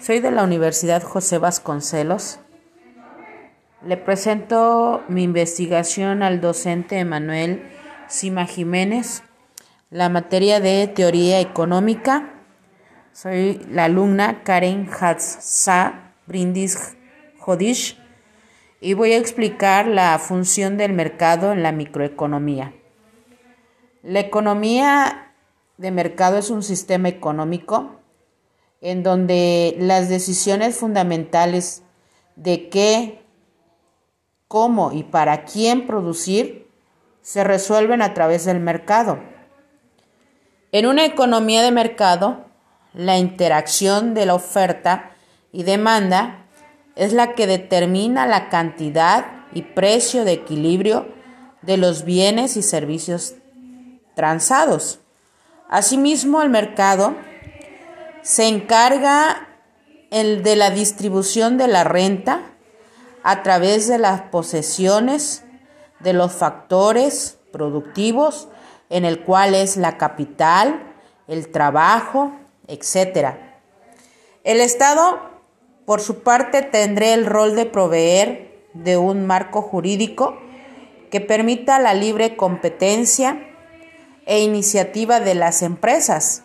[0.00, 2.40] Soy de la Universidad José Vasconcelos.
[3.84, 7.70] Le presento mi investigación al docente Emanuel
[8.08, 9.22] Sima Jiménez,
[9.90, 12.32] la materia de teoría económica.
[13.12, 16.96] Soy la alumna Karen Hatsa Brindis
[17.38, 17.98] Jodish
[18.80, 22.72] y voy a explicar la función del mercado en la microeconomía.
[24.02, 25.34] La economía
[25.76, 27.99] de mercado es un sistema económico
[28.80, 31.82] en donde las decisiones fundamentales
[32.36, 33.22] de qué,
[34.48, 36.66] cómo y para quién producir
[37.22, 39.18] se resuelven a través del mercado.
[40.72, 42.46] En una economía de mercado,
[42.94, 45.10] la interacción de la oferta
[45.52, 46.46] y demanda
[46.96, 51.08] es la que determina la cantidad y precio de equilibrio
[51.62, 53.34] de los bienes y servicios
[54.14, 55.00] transados.
[55.68, 57.14] Asimismo, el mercado
[58.22, 59.48] se encarga
[60.10, 62.40] el de la distribución de la renta
[63.22, 65.44] a través de las posesiones
[66.00, 68.48] de los factores productivos
[68.88, 70.94] en el cual es la capital,
[71.28, 72.32] el trabajo,
[72.66, 73.34] etc.
[74.42, 75.20] El Estado,
[75.86, 80.38] por su parte, tendrá el rol de proveer de un marco jurídico
[81.10, 83.46] que permita la libre competencia
[84.26, 86.44] e iniciativa de las empresas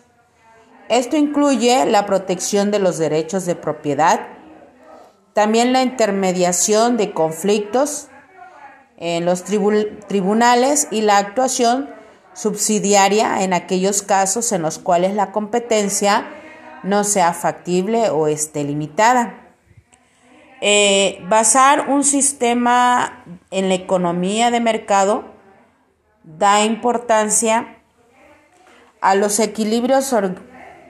[0.88, 4.28] esto incluye la protección de los derechos de propiedad,
[5.32, 8.08] también la intermediación de conflictos
[8.96, 11.90] en los tribunales y la actuación
[12.32, 16.26] subsidiaria en aquellos casos en los cuales la competencia
[16.82, 19.42] no sea factible o esté limitada.
[20.60, 25.24] Eh, basar un sistema en la economía de mercado
[26.24, 27.78] da importancia
[29.00, 30.04] a los equilibrios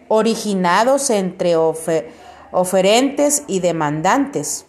[0.09, 4.67] originados entre oferentes y demandantes,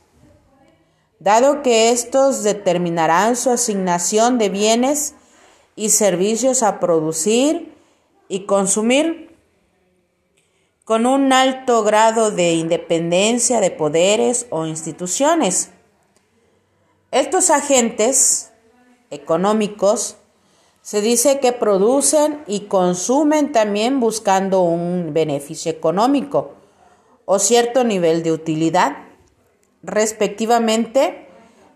[1.20, 5.16] dado que estos determinarán su asignación de bienes
[5.76, 7.74] y servicios a producir
[8.28, 9.36] y consumir
[10.84, 15.72] con un alto grado de independencia de poderes o instituciones.
[17.12, 18.52] Estos agentes
[19.10, 20.18] económicos
[20.88, 26.54] se dice que producen y consumen también buscando un beneficio económico
[27.26, 28.96] o cierto nivel de utilidad,
[29.84, 31.28] respectivamente,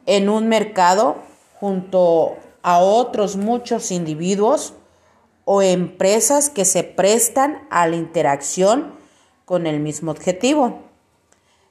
[0.05, 1.17] en un mercado
[1.59, 4.75] junto a otros muchos individuos
[5.43, 8.93] o empresas que se prestan a la interacción
[9.43, 10.83] con el mismo objetivo.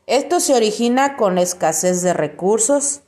[0.06, 3.00] Esto se origina con la escasez de recursos,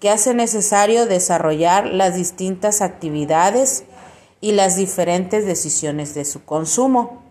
[0.00, 3.84] que hace necesario desarrollar las distintas actividades
[4.40, 7.22] y las diferentes decisiones de su consumo.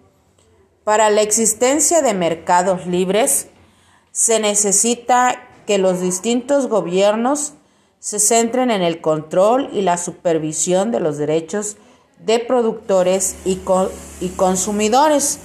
[0.83, 3.47] Para la existencia de mercados libres,
[4.11, 7.53] se necesita que los distintos gobiernos
[7.99, 11.77] se centren en el control y la supervisión de los derechos
[12.19, 13.59] de productores y,
[14.21, 15.39] y consumidores,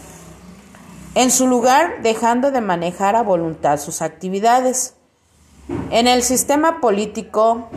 [1.14, 4.94] en su lugar dejando de manejar a voluntad sus actividades.
[5.90, 7.68] En el sistema político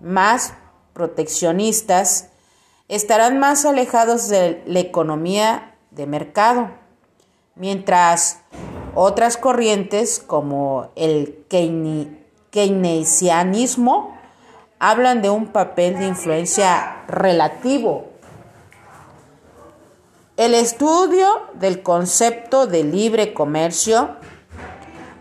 [0.00, 0.54] más
[0.92, 2.28] proteccionistas
[2.88, 6.70] estarán más alejados de la economía de mercado,
[7.54, 8.40] mientras
[8.94, 11.46] otras corrientes como el
[12.50, 14.18] keynesianismo
[14.78, 18.10] hablan de un papel de influencia relativo.
[20.36, 24.16] El estudio del concepto de libre comercio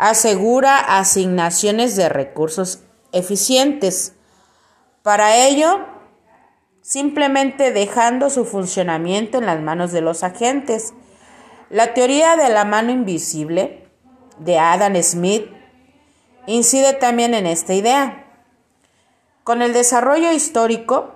[0.01, 2.79] asegura asignaciones de recursos
[3.12, 4.16] eficientes.
[5.03, 5.85] Para ello,
[6.81, 10.95] simplemente dejando su funcionamiento en las manos de los agentes.
[11.69, 13.91] La teoría de la mano invisible
[14.39, 15.45] de Adam Smith
[16.47, 18.25] incide también en esta idea.
[19.44, 21.12] Con el desarrollo histórico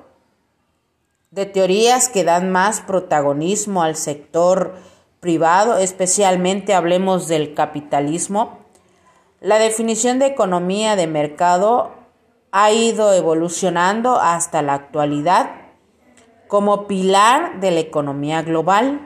[1.31, 4.75] de teorías que dan más protagonismo al sector
[5.21, 8.63] privado, especialmente hablemos del capitalismo,
[9.41, 11.91] la definición de economía de mercado
[12.51, 15.51] ha ido evolucionando hasta la actualidad
[16.47, 19.01] como pilar de la economía global.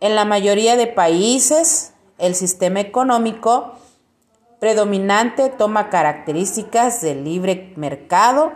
[0.00, 3.74] En la mayoría de países, el sistema económico
[4.58, 8.52] predominante toma características del libre mercado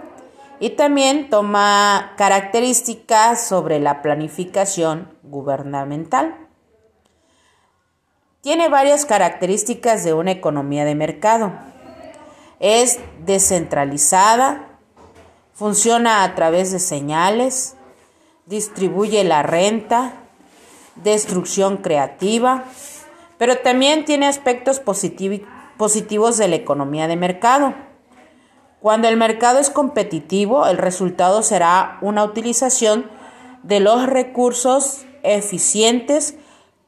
[0.58, 6.41] y también toma características sobre la planificación gubernamental.
[8.42, 11.52] Tiene varias características de una economía de mercado.
[12.58, 14.80] Es descentralizada,
[15.54, 17.76] funciona a través de señales,
[18.46, 20.14] distribuye la renta,
[20.96, 22.64] destrucción creativa,
[23.38, 27.74] pero también tiene aspectos positivos de la economía de mercado.
[28.80, 33.08] Cuando el mercado es competitivo, el resultado será una utilización
[33.62, 36.34] de los recursos eficientes,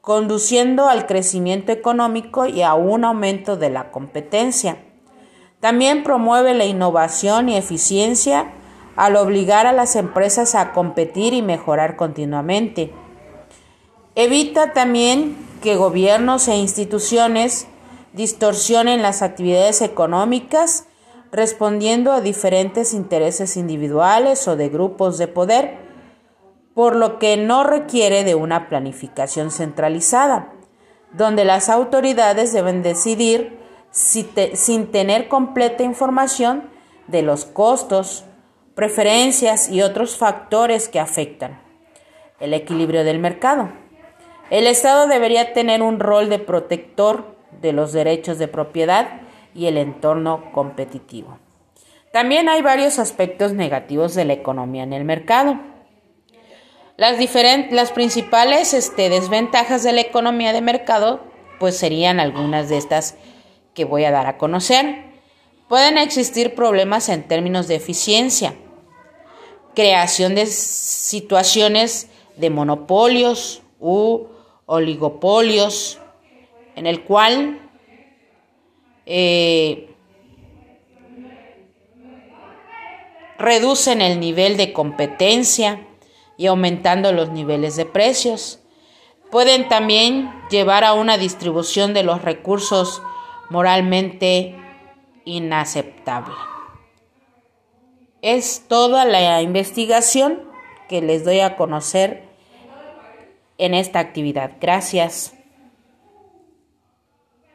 [0.05, 4.77] conduciendo al crecimiento económico y a un aumento de la competencia.
[5.61, 8.53] También promueve la innovación y eficiencia
[8.97, 12.93] al obligar a las empresas a competir y mejorar continuamente.
[14.15, 17.67] Evita también que gobiernos e instituciones
[18.12, 20.85] distorsionen las actividades económicas
[21.33, 25.79] respondiendo a diferentes intereses individuales o de grupos de poder,
[26.75, 30.53] por lo que no requiere de una planificación centralizada,
[31.12, 33.59] donde las autoridades deben decidir
[33.91, 36.65] sin tener completa información
[37.06, 38.25] de los costos,
[38.75, 41.61] preferencias y otros factores que afectan
[42.41, 43.71] el equilibrio del mercado.
[44.50, 49.21] El Estado debería tener un rol de protector de los derechos de propiedad
[49.55, 51.38] y el entorno competitivo.
[52.12, 55.59] También hay varios aspectos negativos de la economía en el mercado.
[56.96, 57.19] Las,
[57.70, 61.20] las principales este, desventajas de la economía de mercado
[61.58, 63.17] pues serían algunas de estas
[63.75, 65.05] que voy a dar a conocer.
[65.69, 68.55] Pueden existir problemas en términos de eficiencia,
[69.75, 74.26] creación de situaciones de monopolios u
[74.67, 75.99] oligopolios,
[76.76, 77.61] en el cual
[79.06, 79.88] eh,
[83.38, 85.87] reducen el nivel de competencia
[86.37, 88.61] y aumentando los niveles de precios.
[89.31, 93.03] Pueden también llevar a una distribución de los recursos
[93.51, 94.57] moralmente
[95.25, 96.35] inaceptable.
[98.23, 100.43] Es toda la investigación
[100.89, 102.25] que les doy a conocer
[103.59, 104.53] en esta actividad.
[104.61, 105.35] Gracias.